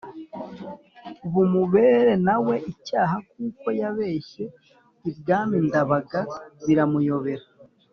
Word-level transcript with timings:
bumubere 1.31 2.13
na 2.27 2.35
we 2.45 2.55
icyaha 2.71 3.15
kuko 3.31 3.65
yabeshye 3.81 4.43
ibwami 5.09 5.55
Ndabaga 5.67 6.19
biramuyobera 6.65 7.45